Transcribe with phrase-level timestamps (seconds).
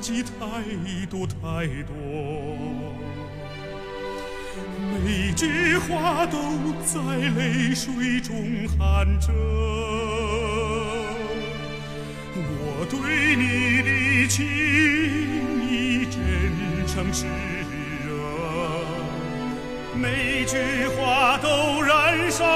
[0.00, 0.30] 记太
[1.10, 1.92] 多太多，
[5.04, 6.38] 每句话都
[6.86, 7.00] 在
[7.36, 9.30] 泪水中含着。
[12.34, 14.46] 我对你的情
[15.68, 16.16] 意真
[16.86, 17.26] 诚炽
[18.06, 18.08] 热，
[19.94, 20.56] 每句
[20.96, 22.46] 话都燃烧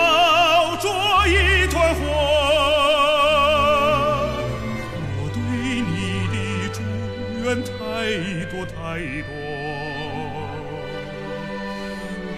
[8.95, 9.29] 太多，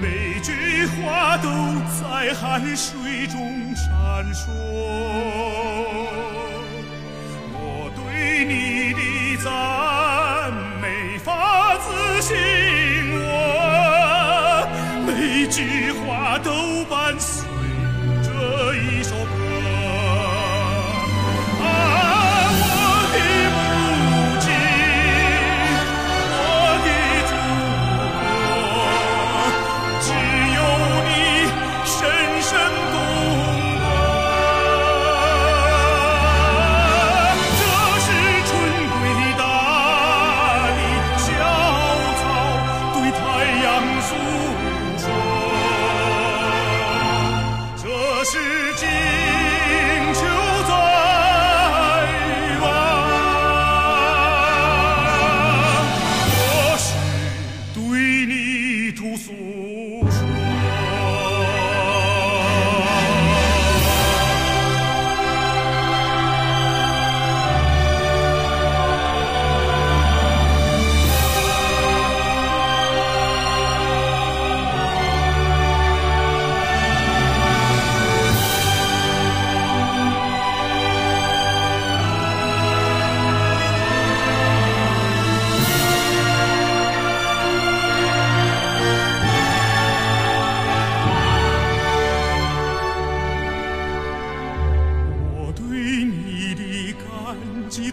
[0.01, 1.51] 每句话都
[2.01, 3.37] 在汗水中
[3.75, 3.93] 闪
[4.33, 4.49] 烁。
[7.53, 12.35] 我对你的赞美发自心
[13.21, 13.23] 窝，
[15.07, 17.46] 每句话都伴随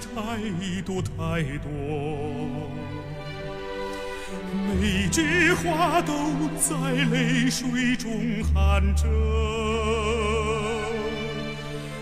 [0.04, 0.18] 太
[0.82, 1.12] 多太
[1.60, 1.68] 多，
[4.68, 6.12] 每句话都
[6.60, 6.76] 在
[7.12, 9.08] 泪水中含着。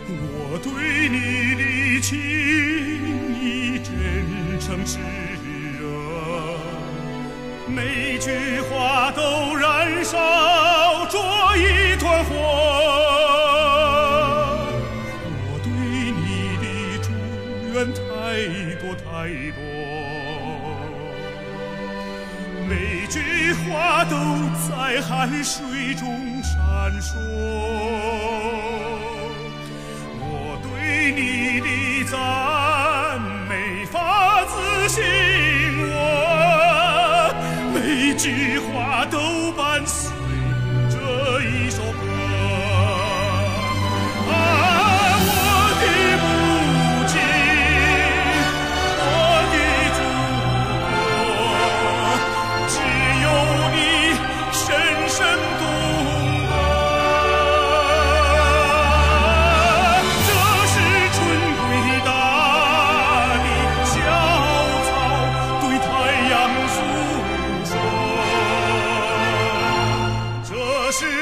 [0.09, 0.69] 我对
[1.09, 1.15] 你
[1.55, 1.61] 的
[2.01, 2.09] 情
[3.39, 3.89] 意真
[4.59, 4.97] 诚炽
[5.79, 5.81] 热，
[7.67, 9.55] 每句话都
[17.71, 18.01] 祝愿太
[18.81, 19.01] 多太
[19.55, 19.61] 多，
[22.67, 24.13] 每句话都
[24.67, 26.59] 在汗水中闪
[27.01, 27.15] 烁。
[30.19, 35.01] 我对你的赞美发自心
[35.87, 37.33] 窝，
[37.73, 38.50] 每句
[70.91, 71.20] 是